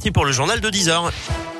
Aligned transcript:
parti 0.00 0.12
pour 0.12 0.24
le 0.24 0.32
journal 0.32 0.62
de 0.62 0.70
10 0.70 0.88
heures. 0.88 1.12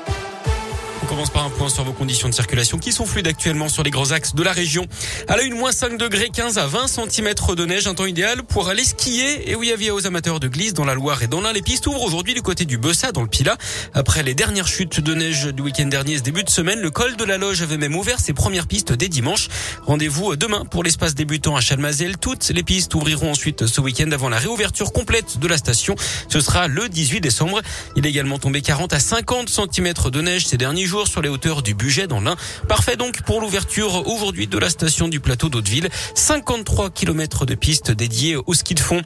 commence 1.11 1.29
par 1.29 1.43
un 1.43 1.49
point 1.49 1.67
sur 1.67 1.83
vos 1.83 1.91
conditions 1.91 2.29
de 2.29 2.33
circulation 2.33 2.77
qui 2.77 2.93
sont 2.93 3.05
fluides 3.05 3.27
actuellement 3.27 3.67
sur 3.67 3.83
les 3.83 3.89
grands 3.89 4.11
axes 4.11 4.33
de 4.33 4.43
la 4.43 4.53
région. 4.53 4.87
À 5.27 5.35
la 5.35 5.43
une, 5.43 5.55
moins 5.55 5.73
5 5.73 5.97
degrés, 5.97 6.29
15 6.29 6.57
à 6.57 6.67
20 6.67 6.87
cm 6.87 7.33
de 7.53 7.65
neige, 7.65 7.85
un 7.85 7.93
temps 7.93 8.05
idéal 8.05 8.43
pour 8.43 8.69
aller 8.69 8.85
skier. 8.85 9.51
Et 9.51 9.55
oui, 9.55 9.73
avis 9.73 9.91
aux 9.91 10.07
amateurs 10.07 10.39
de 10.39 10.47
glisse 10.47 10.73
dans 10.73 10.85
la 10.85 10.93
Loire 10.93 11.21
et 11.21 11.27
dans 11.27 11.41
l'Ain. 11.41 11.51
Les 11.51 11.61
pistes 11.61 11.85
ouvrent 11.85 12.03
aujourd'hui 12.03 12.33
du 12.33 12.41
côté 12.41 12.63
du 12.63 12.77
Bessa 12.77 13.11
dans 13.11 13.23
le 13.23 13.27
Pila. 13.27 13.57
Après 13.93 14.23
les 14.23 14.33
dernières 14.33 14.69
chutes 14.69 15.01
de 15.01 15.13
neige 15.13 15.47
du 15.47 15.61
week-end 15.61 15.85
dernier 15.87 16.17
ce 16.17 16.23
début 16.23 16.45
de 16.45 16.49
semaine, 16.49 16.79
le 16.79 16.91
col 16.91 17.17
de 17.17 17.25
la 17.25 17.37
Loge 17.37 17.61
avait 17.61 17.77
même 17.77 17.97
ouvert 17.97 18.21
ses 18.21 18.31
premières 18.31 18.67
pistes 18.67 18.93
dès 18.93 19.09
dimanche. 19.09 19.49
Rendez-vous 19.85 20.37
demain 20.37 20.63
pour 20.63 20.81
l'espace 20.81 21.13
débutant 21.13 21.57
à 21.57 21.59
Chalmazel. 21.59 22.19
Toutes 22.19 22.47
les 22.51 22.63
pistes 22.63 22.95
ouvriront 22.95 23.31
ensuite 23.31 23.65
ce 23.65 23.81
week-end 23.81 24.09
avant 24.13 24.29
la 24.29 24.37
réouverture 24.37 24.93
complète 24.93 25.39
de 25.39 25.47
la 25.49 25.57
station. 25.57 25.93
Ce 26.29 26.39
sera 26.39 26.69
le 26.69 26.87
18 26.87 27.19
décembre. 27.19 27.59
Il 27.97 28.05
est 28.05 28.09
également 28.09 28.39
tombé 28.39 28.61
40 28.61 28.93
à 28.93 28.99
50 29.01 29.49
cm 29.49 29.93
de 30.09 30.21
neige 30.21 30.47
ces 30.47 30.55
derniers 30.55 30.85
jours 30.85 31.00
sur 31.07 31.21
les 31.21 31.29
hauteurs 31.29 31.61
du 31.61 31.73
budget 31.73 32.07
dans 32.07 32.21
l'Ain. 32.21 32.35
Parfait 32.67 32.95
donc 32.95 33.21
pour 33.23 33.41
l'ouverture 33.41 34.07
aujourd'hui 34.07 34.47
de 34.47 34.57
la 34.57 34.69
station 34.69 35.07
du 35.07 35.19
plateau 35.19 35.49
d'Hauteville. 35.49 35.89
53 36.15 36.89
km 36.89 37.45
de 37.45 37.55
pistes 37.55 37.91
dédiées 37.91 38.35
au 38.35 38.53
ski 38.53 38.75
de 38.75 38.79
fond. 38.79 39.01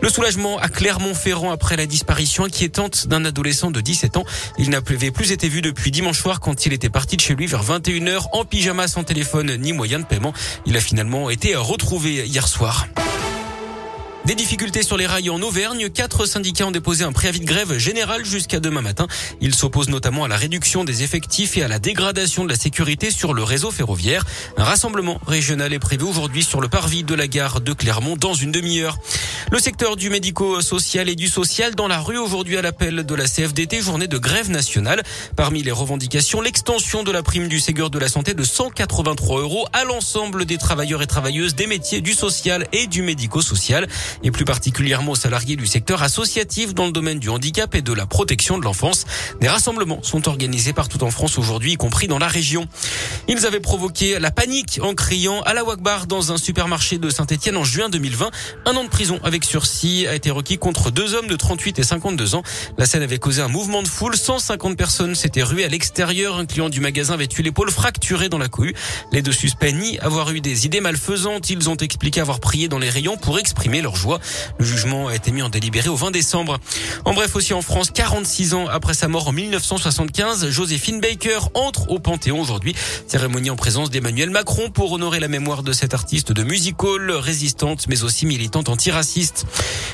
Le 0.00 0.08
soulagement 0.08 0.58
à 0.58 0.68
Clermont-Ferrand 0.68 1.50
après 1.50 1.76
la 1.76 1.86
disparition 1.86 2.44
inquiétante 2.44 3.06
d'un 3.06 3.24
adolescent 3.24 3.70
de 3.70 3.80
17 3.80 4.16
ans. 4.16 4.24
Il 4.58 4.70
n'avait 4.70 5.10
plus 5.10 5.32
été 5.32 5.48
vu 5.48 5.60
depuis 5.60 5.90
dimanche 5.90 6.20
soir 6.20 6.40
quand 6.40 6.66
il 6.66 6.72
était 6.72 6.90
parti 6.90 7.16
de 7.16 7.20
chez 7.20 7.34
lui 7.34 7.46
vers 7.46 7.64
21h 7.64 8.26
en 8.32 8.44
pyjama 8.44 8.88
sans 8.88 9.04
téléphone 9.04 9.56
ni 9.56 9.72
moyen 9.72 10.00
de 10.00 10.04
paiement. 10.04 10.32
Il 10.66 10.76
a 10.76 10.80
finalement 10.80 11.30
été 11.30 11.54
retrouvé 11.56 12.26
hier 12.26 12.48
soir. 12.48 12.86
Des 14.28 14.34
difficultés 14.34 14.82
sur 14.82 14.98
les 14.98 15.06
rails 15.06 15.30
en 15.30 15.40
Auvergne. 15.40 15.88
Quatre 15.88 16.26
syndicats 16.26 16.66
ont 16.66 16.70
déposé 16.70 17.02
un 17.02 17.12
préavis 17.12 17.40
de 17.40 17.46
grève 17.46 17.78
général 17.78 18.26
jusqu'à 18.26 18.60
demain 18.60 18.82
matin. 18.82 19.06
Ils 19.40 19.54
s'opposent 19.54 19.88
notamment 19.88 20.24
à 20.24 20.28
la 20.28 20.36
réduction 20.36 20.84
des 20.84 21.02
effectifs 21.02 21.56
et 21.56 21.62
à 21.62 21.68
la 21.68 21.78
dégradation 21.78 22.44
de 22.44 22.50
la 22.50 22.54
sécurité 22.54 23.10
sur 23.10 23.32
le 23.32 23.42
réseau 23.42 23.70
ferroviaire. 23.70 24.26
Un 24.58 24.64
rassemblement 24.64 25.18
régional 25.26 25.72
est 25.72 25.78
prévu 25.78 26.04
aujourd'hui 26.04 26.44
sur 26.44 26.60
le 26.60 26.68
parvis 26.68 27.04
de 27.04 27.14
la 27.14 27.26
gare 27.26 27.62
de 27.62 27.72
Clermont 27.72 28.16
dans 28.16 28.34
une 28.34 28.52
demi-heure. 28.52 28.98
Le 29.50 29.58
secteur 29.60 29.96
du 29.96 30.10
médico-social 30.10 31.08
et 31.08 31.14
du 31.14 31.26
social 31.26 31.74
dans 31.74 31.88
la 31.88 31.98
rue 31.98 32.18
aujourd'hui 32.18 32.58
à 32.58 32.62
l'appel 32.62 33.06
de 33.06 33.14
la 33.14 33.24
CFDT, 33.24 33.80
journée 33.80 34.08
de 34.08 34.18
grève 34.18 34.50
nationale. 34.50 35.02
Parmi 35.36 35.62
les 35.62 35.72
revendications, 35.72 36.42
l'extension 36.42 37.02
de 37.02 37.10
la 37.10 37.22
prime 37.22 37.48
du 37.48 37.60
Ségur 37.60 37.88
de 37.88 37.98
la 37.98 38.08
santé 38.08 38.34
de 38.34 38.42
183 38.42 39.40
euros 39.40 39.66
à 39.72 39.84
l'ensemble 39.84 40.44
des 40.44 40.58
travailleurs 40.58 41.00
et 41.00 41.06
travailleuses 41.06 41.54
des 41.54 41.66
métiers 41.66 42.02
du 42.02 42.12
social 42.12 42.66
et 42.72 42.86
du 42.88 43.00
médico-social 43.00 43.88
et 44.22 44.30
plus 44.30 44.44
particulièrement 44.44 45.12
aux 45.12 45.16
salariés 45.16 45.56
du 45.56 45.66
secteur 45.66 46.02
associatif 46.02 46.74
dans 46.74 46.86
le 46.86 46.92
domaine 46.92 47.18
du 47.18 47.28
handicap 47.28 47.74
et 47.74 47.82
de 47.82 47.92
la 47.92 48.06
protection 48.06 48.58
de 48.58 48.64
l'enfance. 48.64 49.04
Des 49.40 49.48
rassemblements 49.48 50.02
sont 50.02 50.28
organisés 50.28 50.72
partout 50.72 51.02
en 51.04 51.10
France 51.10 51.38
aujourd'hui, 51.38 51.72
y 51.72 51.76
compris 51.76 52.08
dans 52.08 52.18
la 52.18 52.28
région. 52.28 52.66
Ils 53.28 53.46
avaient 53.46 53.60
provoqué 53.60 54.18
la 54.18 54.30
panique 54.30 54.80
en 54.82 54.94
criant 54.94 55.40
à 55.42 55.54
la 55.54 55.64
Wagbar 55.64 56.06
dans 56.06 56.32
un 56.32 56.38
supermarché 56.38 56.98
de 56.98 57.10
Saint-Etienne 57.10 57.56
en 57.56 57.64
juin 57.64 57.88
2020. 57.88 58.30
Un 58.66 58.76
an 58.76 58.84
de 58.84 58.88
prison 58.88 59.20
avec 59.22 59.44
sursis 59.44 60.06
a 60.06 60.14
été 60.14 60.30
requis 60.30 60.58
contre 60.58 60.90
deux 60.90 61.14
hommes 61.14 61.26
de 61.26 61.36
38 61.36 61.78
et 61.78 61.82
52 61.82 62.34
ans. 62.34 62.42
La 62.78 62.86
scène 62.86 63.02
avait 63.02 63.18
causé 63.18 63.42
un 63.42 63.48
mouvement 63.48 63.82
de 63.82 63.88
foule. 63.88 64.16
150 64.16 64.76
personnes 64.76 65.14
s'étaient 65.14 65.42
ruées 65.42 65.64
à 65.64 65.68
l'extérieur. 65.68 66.38
Un 66.38 66.46
client 66.46 66.68
du 66.68 66.80
magasin 66.80 67.14
avait 67.14 67.28
eu 67.38 67.42
l'épaule 67.42 67.70
fracturée 67.70 68.28
dans 68.28 68.38
la 68.38 68.48
cohue. 68.48 68.74
Les 69.12 69.22
deux 69.22 69.32
suspects 69.32 69.72
nient 69.72 69.98
avoir 70.00 70.30
eu 70.30 70.40
des 70.40 70.66
idées 70.66 70.80
malfaisantes. 70.80 71.50
Ils 71.50 71.68
ont 71.68 71.76
expliqué 71.76 72.20
avoir 72.20 72.40
prié 72.40 72.68
dans 72.68 72.78
les 72.78 72.90
rayons 72.90 73.16
pour 73.16 73.38
exprimer 73.38 73.82
leur 73.82 73.96
joie. 73.96 74.07
Le 74.58 74.64
jugement 74.64 75.08
a 75.08 75.14
été 75.14 75.30
mis 75.30 75.42
en 75.42 75.48
délibéré 75.48 75.88
au 75.88 75.96
20 75.96 76.10
décembre. 76.10 76.58
En 77.04 77.14
bref, 77.14 77.36
aussi 77.36 77.52
en 77.54 77.62
France, 77.62 77.90
46 77.90 78.54
ans 78.54 78.66
après 78.68 78.94
sa 78.94 79.08
mort 79.08 79.28
en 79.28 79.32
1975, 79.32 80.48
Joséphine 80.50 81.00
Baker 81.00 81.38
entre 81.54 81.90
au 81.90 81.98
Panthéon 81.98 82.40
aujourd'hui. 82.40 82.74
Cérémonie 83.06 83.50
en 83.50 83.56
présence 83.56 83.90
d'Emmanuel 83.90 84.30
Macron 84.30 84.70
pour 84.70 84.92
honorer 84.92 85.20
la 85.20 85.28
mémoire 85.28 85.62
de 85.62 85.72
cette 85.72 85.94
artiste 85.94 86.32
de 86.32 86.42
music 86.42 86.82
hall, 86.82 87.10
résistante 87.10 87.86
mais 87.88 88.02
aussi 88.04 88.26
militante 88.26 88.68
antiraciste. 88.68 89.46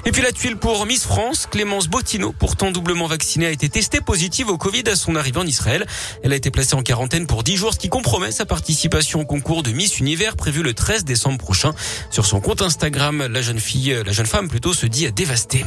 Et 0.06 0.12
puis 0.12 0.22
la 0.22 0.32
tuile 0.32 0.56
pour 0.56 0.86
Miss 0.86 1.04
France, 1.04 1.48
Clémence 1.50 1.88
Bottineau, 1.88 2.34
pourtant 2.38 2.70
doublement 2.70 3.06
vaccinée, 3.06 3.46
a 3.46 3.50
été 3.50 3.69
testée 3.69 4.00
positive 4.00 4.48
au 4.48 4.58
Covid 4.58 4.84
à 4.86 4.96
son 4.96 5.16
arrivée 5.16 5.41
en 5.41 5.46
Israël. 5.46 5.86
Elle 6.22 6.32
a 6.32 6.36
été 6.36 6.50
placée 6.50 6.75
en 6.75 6.82
quarantaine 6.82 7.26
pour 7.26 7.42
10 7.42 7.56
jours, 7.56 7.75
ce 7.75 7.78
qui 7.78 7.88
compromet 7.88 8.31
sa 8.31 8.46
participation 8.46 9.20
au 9.20 9.25
concours 9.25 9.62
de 9.62 9.70
Miss 9.70 9.98
Univers 9.98 10.36
prévu 10.36 10.62
le 10.62 10.75
13 10.75 11.04
décembre 11.04 11.38
prochain. 11.38 11.72
Sur 12.10 12.26
son 12.26 12.41
compte 12.41 12.62
Instagram, 12.62 13.26
la 13.26 13.42
jeune 13.42 13.60
fille, 13.60 13.96
la 14.04 14.12
jeune 14.12 14.26
femme 14.26 14.48
plutôt, 14.48 14.72
se 14.72 14.87
dit 14.87 15.10
dévastée. 15.12 15.65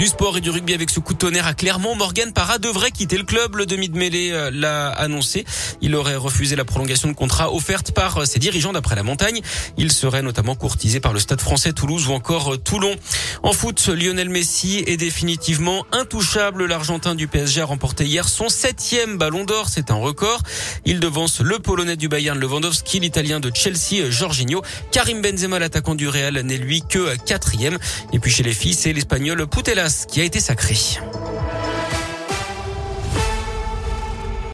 Du 0.00 0.06
sport 0.08 0.36
et 0.36 0.40
du 0.40 0.50
rugby 0.50 0.74
avec 0.74 0.90
ce 0.90 0.98
coup 0.98 1.12
de 1.12 1.18
tonnerre 1.18 1.46
à 1.46 1.54
Clermont. 1.54 1.94
Morgan 1.94 2.32
Parra 2.32 2.58
devrait 2.58 2.90
quitter 2.90 3.16
le 3.16 3.22
club. 3.22 3.54
Le 3.54 3.64
demi 3.64 3.88
de 3.88 3.96
mêlée 3.96 4.32
euh, 4.32 4.50
l'a 4.52 4.88
annoncé. 4.88 5.44
Il 5.80 5.94
aurait 5.94 6.16
refusé 6.16 6.56
la 6.56 6.64
prolongation 6.64 7.08
de 7.08 7.12
contrat 7.12 7.54
offerte 7.54 7.92
par 7.92 8.18
euh, 8.18 8.24
ses 8.24 8.40
dirigeants 8.40 8.72
d'après 8.72 8.96
la 8.96 9.04
montagne. 9.04 9.40
Il 9.76 9.92
serait 9.92 10.22
notamment 10.22 10.56
courtisé 10.56 10.98
par 10.98 11.12
le 11.12 11.20
Stade 11.20 11.40
français 11.40 11.72
Toulouse 11.72 12.08
ou 12.08 12.12
encore 12.12 12.54
euh, 12.54 12.56
Toulon. 12.56 12.96
En 13.44 13.52
foot, 13.52 13.86
Lionel 13.86 14.30
Messi 14.30 14.82
est 14.84 14.96
définitivement 14.96 15.86
intouchable. 15.92 16.66
L'Argentin 16.66 17.14
du 17.14 17.28
PSG 17.28 17.60
a 17.60 17.64
remporté 17.64 18.04
hier 18.04 18.28
son 18.28 18.48
septième 18.48 19.16
ballon 19.16 19.44
d'or. 19.44 19.68
C'est 19.68 19.92
un 19.92 19.96
record. 19.96 20.42
Il 20.84 20.98
devance 20.98 21.40
le 21.40 21.60
Polonais 21.60 21.96
du 21.96 22.08
Bayern 22.08 22.38
Lewandowski, 22.38 22.98
l'Italien 22.98 23.38
de 23.38 23.52
Chelsea 23.54 24.10
Jorginho. 24.10 24.60
Karim 24.90 25.22
Benzema, 25.22 25.60
l'attaquant 25.60 25.94
du 25.94 26.08
Real, 26.08 26.40
n'est 26.40 26.58
lui 26.58 26.82
que 26.82 27.16
quatrième. 27.24 27.78
Et 28.12 28.18
puis 28.18 28.32
chez 28.32 28.42
les 28.42 28.54
filles, 28.54 28.74
c'est 28.74 28.92
l'Espagnol 28.92 29.46
Qui 30.08 30.22
a 30.22 30.24
été 30.24 30.40
sacré. 30.40 30.74